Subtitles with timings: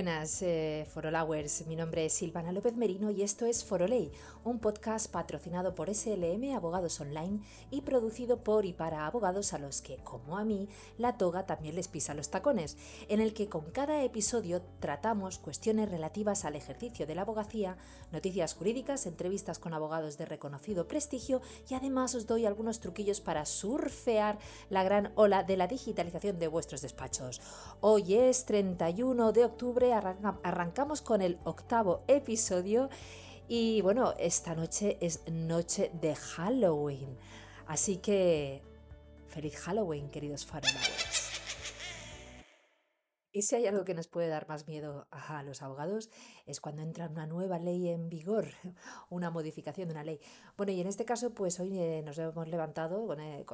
[0.00, 1.66] Buenas, eh, Forolowers.
[1.66, 4.10] Mi nombre es Silvana López Merino y esto es Foroley,
[4.44, 7.40] un podcast patrocinado por SLM Abogados Online
[7.70, 11.74] y producido por y para abogados a los que, como a mí, la toga también
[11.74, 12.78] les pisa los tacones,
[13.10, 17.76] en el que con cada episodio tratamos cuestiones relativas al ejercicio de la abogacía,
[18.10, 23.44] noticias jurídicas, entrevistas con abogados de reconocido prestigio y además os doy algunos truquillos para
[23.44, 24.38] surfear
[24.70, 27.42] la gran ola de la digitalización de vuestros despachos.
[27.82, 32.88] Hoy es 31 de octubre arrancamos con el octavo episodio
[33.48, 37.18] y bueno, esta noche es noche de Halloween.
[37.66, 38.62] Así que
[39.28, 41.19] feliz Halloween, queridos farolas.
[43.32, 46.10] Y si hay algo que nos puede dar más miedo a los abogados
[46.46, 48.48] es cuando entra una nueva ley en vigor,
[49.08, 50.20] una modificación de una ley.
[50.56, 53.46] Bueno, y en este caso, pues hoy eh, nos hemos levantado con, eh,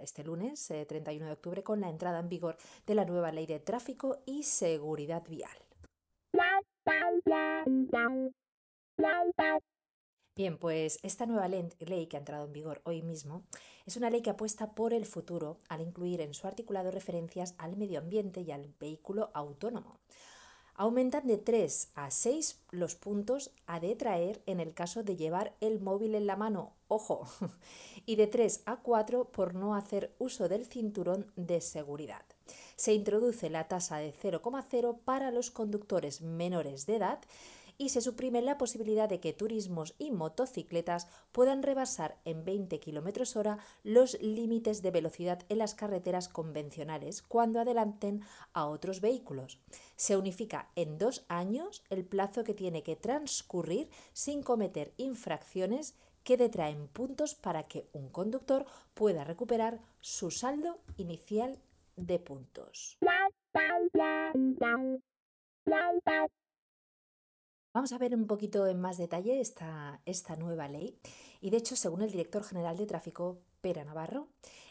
[0.00, 3.46] este lunes, 31 eh, de octubre, con la entrada en vigor de la nueva ley
[3.46, 5.58] de tráfico y seguridad vial.
[10.34, 13.44] Bien, pues esta nueva ley que ha entrado en vigor hoy mismo
[13.86, 17.76] es una ley que apuesta por el futuro al incluir en su articulado referencias al
[17.76, 20.00] medio ambiente y al vehículo autónomo.
[20.74, 25.80] Aumentan de 3 a 6 los puntos a detraer en el caso de llevar el
[25.80, 27.26] móvil en la mano, ojo,
[28.04, 32.26] y de 3 a 4 por no hacer uso del cinturón de seguridad.
[32.74, 37.20] Se introduce la tasa de 0,0 para los conductores menores de edad
[37.78, 43.36] y se suprime la posibilidad de que turismos y motocicletas puedan rebasar en 20 km
[43.36, 49.58] hora los límites de velocidad en las carreteras convencionales cuando adelanten a otros vehículos.
[49.96, 56.36] Se unifica en dos años el plazo que tiene que transcurrir sin cometer infracciones que
[56.36, 61.58] detraen puntos para que un conductor pueda recuperar su saldo inicial
[61.96, 62.98] de puntos.
[67.76, 70.98] Vamos a ver un poquito en más detalle esta, esta nueva ley.
[71.42, 74.28] Y de hecho, según el director general de tráfico, Pera Navarro,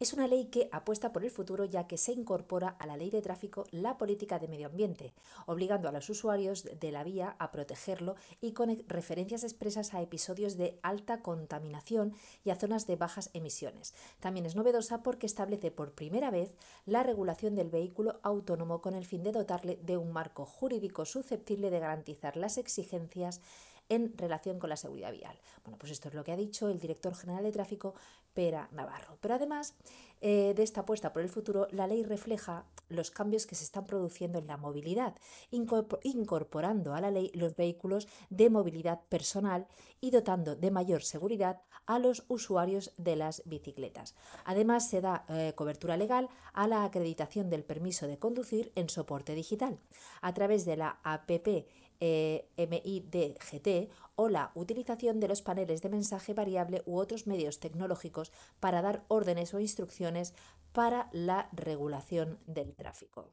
[0.00, 3.10] es una ley que apuesta por el futuro ya que se incorpora a la ley
[3.10, 5.12] de tráfico la política de medio ambiente,
[5.46, 10.56] obligando a los usuarios de la vía a protegerlo y con referencias expresas a episodios
[10.56, 13.92] de alta contaminación y a zonas de bajas emisiones.
[14.20, 16.54] También es novedosa porque establece por primera vez
[16.86, 21.70] la regulación del vehículo autónomo con el fin de dotarle de un marco jurídico susceptible
[21.70, 23.40] de garantizar las exigencias
[23.88, 25.38] en relación con la seguridad vial.
[25.64, 27.94] Bueno, pues esto es lo que ha dicho el director general de tráfico,
[28.34, 29.18] Pera Navarro.
[29.20, 29.74] Pero además
[30.20, 33.84] eh, de esta apuesta por el futuro, la ley refleja los cambios que se están
[33.84, 35.14] produciendo en la movilidad,
[35.50, 39.66] incorporando a la ley los vehículos de movilidad personal
[40.00, 44.14] y dotando de mayor seguridad a los usuarios de las bicicletas.
[44.44, 49.34] Además, se da eh, cobertura legal a la acreditación del permiso de conducir en soporte
[49.34, 49.78] digital
[50.20, 51.66] a través de la APP
[52.00, 58.32] eh, MIDGT o la utilización de los paneles de mensaje variable u otros medios tecnológicos
[58.60, 60.34] para dar órdenes o instrucciones
[60.72, 63.32] para la regulación del tráfico.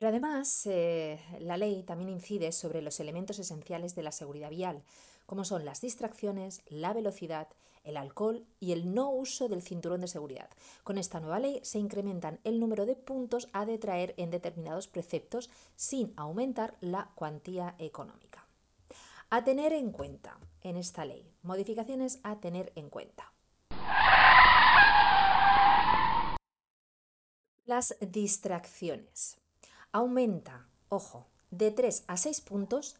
[0.00, 4.82] Además, eh, la ley también incide sobre los elementos esenciales de la seguridad vial,
[5.26, 7.48] como son las distracciones, la velocidad,
[7.84, 10.50] el alcohol y el no uso del cinturón de seguridad.
[10.84, 15.50] Con esta nueva ley se incrementan el número de puntos a detraer en determinados preceptos
[15.76, 18.46] sin aumentar la cuantía económica.
[19.30, 21.30] A tener en cuenta en esta ley.
[21.42, 23.32] Modificaciones a tener en cuenta.
[27.64, 29.38] Las distracciones
[29.92, 32.96] aumenta, ojo, de 3 a 6 puntos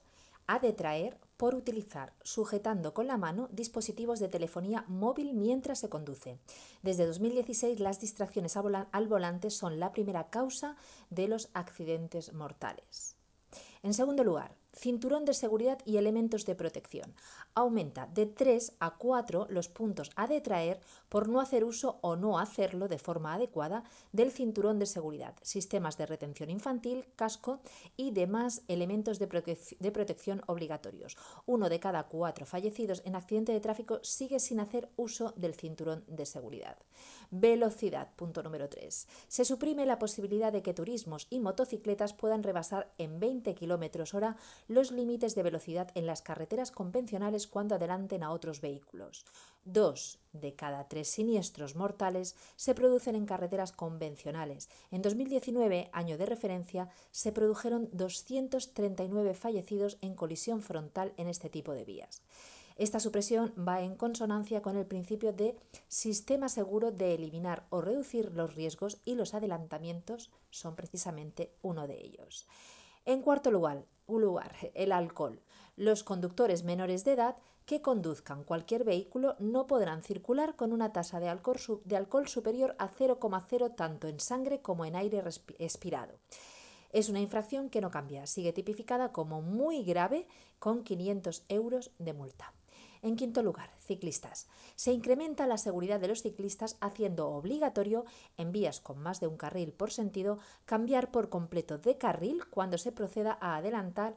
[0.47, 6.39] a detraer por utilizar, sujetando con la mano, dispositivos de telefonía móvil mientras se conduce.
[6.83, 10.77] Desde 2016, las distracciones al volante son la primera causa
[11.09, 13.17] de los accidentes mortales.
[13.83, 17.15] En segundo lugar, cinturón de seguridad y elementos de protección.
[17.55, 20.81] Aumenta de 3 a 4 los puntos a detraer
[21.11, 25.99] por no hacer uso o no hacerlo de forma adecuada del cinturón de seguridad, sistemas
[25.99, 27.61] de retención infantil, casco
[27.97, 31.17] y demás elementos de, protección obligatorios.
[31.45, 36.05] Uno de cada cuatro fallecidos en accidente de tráfico sigue sin hacer uso del cinturón
[36.07, 36.79] de seguridad.
[37.31, 39.09] Velocidad, punto número 3.
[39.29, 44.37] Se suprime la posibilidad de que turismos y motocicletas puedan rebasar en 20 km hora
[44.71, 49.27] los límites de velocidad en las carreteras convencionales cuando adelanten a otros vehículos.
[49.65, 54.71] Dos de cada tres siniestros mortales se producen en carreteras convencionales.
[54.93, 61.73] En 2019, año de referencia, se produjeron 239 fallecidos en colisión frontal en este tipo
[61.73, 62.23] de vías.
[62.77, 65.57] Esta supresión va en consonancia con el principio de
[65.89, 72.01] sistema seguro de eliminar o reducir los riesgos y los adelantamientos son precisamente uno de
[72.01, 72.47] ellos.
[73.11, 75.43] En cuarto lugar, lugar, el alcohol.
[75.75, 81.19] Los conductores menores de edad que conduzcan cualquier vehículo no podrán circular con una tasa
[81.19, 85.25] de alcohol, de alcohol superior a 0,0 tanto en sangre como en aire
[85.59, 86.21] expirado.
[86.93, 90.29] Es una infracción que no cambia, sigue tipificada como muy grave
[90.61, 92.55] con 500 euros de multa.
[93.03, 94.47] En quinto lugar, ciclistas.
[94.77, 98.05] Se incrementa la seguridad de los ciclistas haciendo obligatorio
[98.37, 102.77] en vías con más de un carril por sentido cambiar por completo de carril cuando
[102.77, 104.17] se proceda a adelantar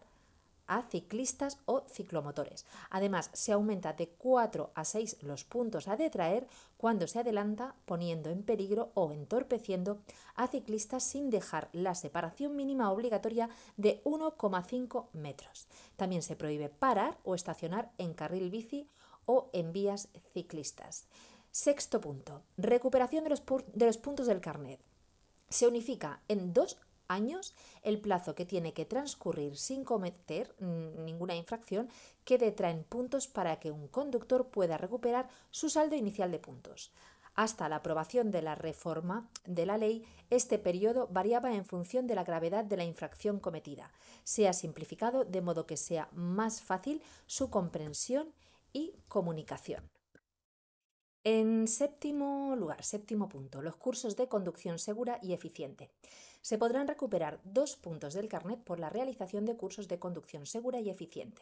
[0.67, 2.65] a ciclistas o ciclomotores.
[2.89, 8.29] Además, se aumenta de 4 a 6 los puntos a detraer cuando se adelanta poniendo
[8.29, 9.99] en peligro o entorpeciendo
[10.35, 15.67] a ciclistas sin dejar la separación mínima obligatoria de 1,5 metros.
[15.95, 18.87] También se prohíbe parar o estacionar en carril bici
[19.25, 21.07] o en vías ciclistas.
[21.51, 22.41] Sexto punto.
[22.57, 23.43] Recuperación de los,
[23.73, 24.79] de los puntos del carnet.
[25.49, 26.77] Se unifica en dos
[27.07, 31.89] años el plazo que tiene que transcurrir sin cometer ninguna infracción
[32.23, 36.91] que detraen puntos para que un conductor pueda recuperar su saldo inicial de puntos.
[37.35, 42.13] Hasta la aprobación de la reforma de la ley, este periodo variaba en función de
[42.15, 43.91] la gravedad de la infracción cometida.
[44.23, 48.31] Se ha simplificado de modo que sea más fácil su comprensión
[48.71, 49.92] y comunicación.
[51.25, 55.89] En séptimo lugar, séptimo punto, los cursos de conducción segura y eficiente
[56.41, 60.81] se podrán recuperar dos puntos del carnet por la realización de cursos de conducción segura
[60.81, 61.41] y eficiente.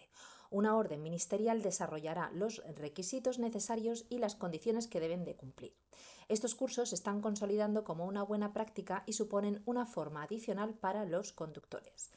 [0.51, 5.73] Una orden ministerial desarrollará los requisitos necesarios y las condiciones que deben de cumplir.
[6.27, 11.05] Estos cursos se están consolidando como una buena práctica y suponen una forma adicional para
[11.05, 12.11] los conductores.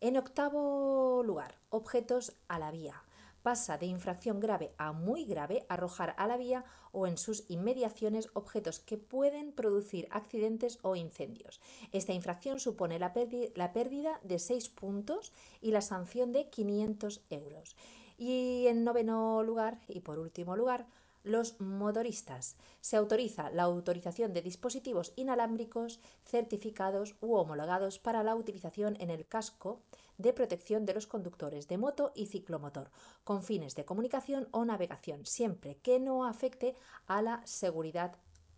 [0.00, 3.02] En octavo lugar, objetos a la vía
[3.44, 8.30] pasa de infracción grave a muy grave arrojar a la vía o en sus inmediaciones
[8.32, 11.60] objetos que pueden producir accidentes o incendios.
[11.92, 17.76] Esta infracción supone la, pérdida de 6 puntos y la sanción de 500 euros.
[18.16, 20.86] Y en noveno lugar, y por último lugar,
[21.22, 22.56] los motoristas.
[22.80, 29.26] Se autoriza la autorización de dispositivos inalámbricos certificados u homologados para la utilización en el
[29.26, 29.80] casco
[30.18, 32.90] de protección de los conductores de moto y ciclomotor,
[33.24, 36.74] con fines de comunicación o navegación, siempre que no afecte
[37.06, 38.16] a la seguridad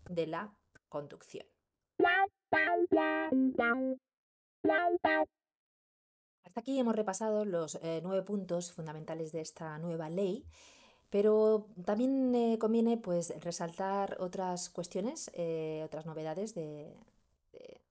[0.08, 0.54] de la
[0.88, 1.46] conducción.
[6.44, 10.46] Hasta aquí hemos repasado los eh, nueve puntos fundamentales de esta nueva ley,
[11.10, 16.92] pero también eh, conviene pues, resaltar otras cuestiones, eh, otras novedades de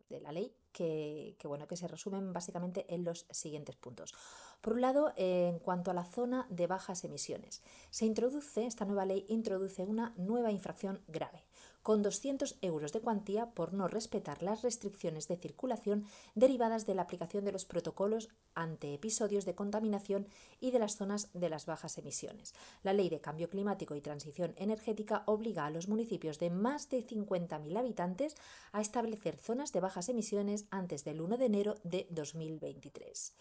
[0.09, 4.13] la ley que, bueno, que se resumen básicamente en los siguientes puntos.
[4.59, 9.05] Por un lado, en cuanto a la zona de bajas emisiones, se introduce, esta nueva
[9.05, 11.45] ley introduce una nueva infracción grave
[11.85, 16.03] con 200 euros de cuantía por no respetar las restricciones de circulación
[16.33, 20.27] derivadas de la aplicación de los protocolos ante episodios de contaminación
[20.59, 22.55] y de las zonas de las bajas emisiones.
[22.81, 27.05] La Ley de Cambio Climático y Transición Energética obliga a los municipios de más de
[27.05, 28.35] 50.000 habitantes
[28.71, 33.35] a establecer zonas de bajas emisiones antes del 1 de enero de 2023.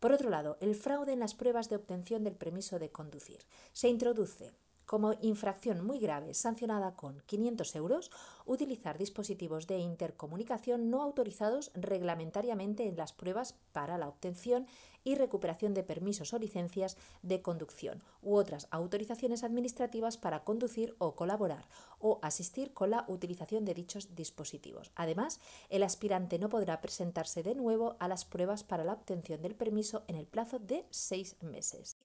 [0.00, 3.40] Por otro lado, el fraude en las pruebas de obtención del permiso de conducir.
[3.74, 4.54] Se introduce
[4.92, 8.10] como infracción muy grave sancionada con 500 euros
[8.44, 14.66] utilizar dispositivos de intercomunicación no autorizados reglamentariamente en las pruebas para la obtención
[15.02, 21.16] y recuperación de permisos o licencias de conducción u otras autorizaciones administrativas para conducir o
[21.16, 21.66] colaborar
[21.98, 24.92] o asistir con la utilización de dichos dispositivos.
[24.94, 29.54] Además, el aspirante no podrá presentarse de nuevo a las pruebas para la obtención del
[29.54, 31.96] permiso en el plazo de seis meses.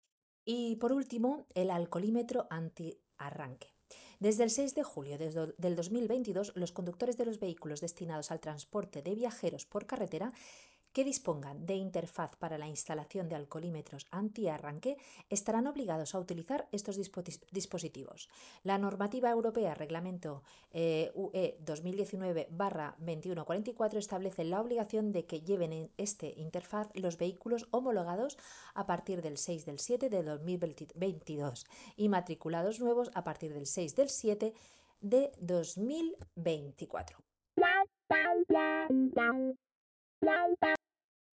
[0.49, 3.67] Y por último, el alcoholímetro anti-arranque.
[4.21, 9.01] Desde el 6 de julio del 2022, los conductores de los vehículos destinados al transporte
[9.01, 10.31] de viajeros por carretera
[10.97, 14.97] que dispongan de interfaz para la instalación de alcoholímetros anti-arranque
[15.29, 16.97] estarán obligados a utilizar estos
[17.51, 18.29] dispositivos.
[18.63, 26.33] La normativa europea Reglamento eh, UE 2019-2144 establece la obligación de que lleven en este
[26.35, 28.39] interfaz los vehículos homologados
[28.73, 33.95] a partir del 6 del 7 de 2022 y matriculados nuevos a partir del 6
[33.95, 34.51] del 7
[35.01, 37.19] de 2024.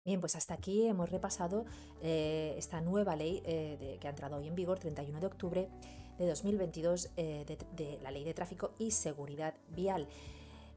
[0.04, 1.64] Bien, pues hasta aquí hemos repasado
[2.02, 5.68] eh, esta nueva ley eh, que ha entrado hoy en vigor, 31 de octubre
[6.18, 10.06] de 2022, eh, de, la ley de tráfico y seguridad vial.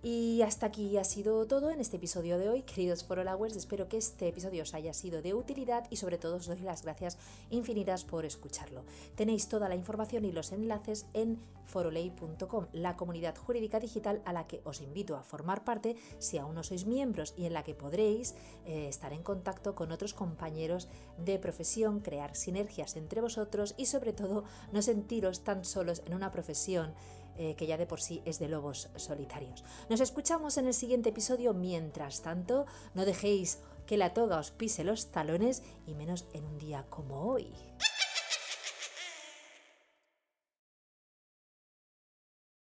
[0.04, 3.56] Y hasta aquí ha sido todo en este episodio de hoy, queridos forolowers.
[3.56, 6.84] Espero que este episodio os haya sido de utilidad y sobre todo os doy las
[6.84, 7.18] gracias
[7.50, 8.84] infinitas por escucharlo.
[9.16, 14.46] Tenéis toda la información y los enlaces en foroley.com, la comunidad jurídica digital a la
[14.46, 17.74] que os invito a formar parte si aún no sois miembros y en la que
[17.74, 18.36] podréis
[18.66, 24.14] eh, estar en contacto con otros compañeros de profesión, crear sinergias entre vosotros y sobre
[24.14, 26.94] todo no sentiros tan solos en una profesión
[27.38, 29.64] eh, que ya de por sí es de lobos solitarios.
[29.90, 31.54] Nos escuchamos en el siguiente episodio.
[31.54, 36.58] Mientras tanto, no dejéis que la toga os pise los talones y menos en un
[36.58, 37.54] día como hoy.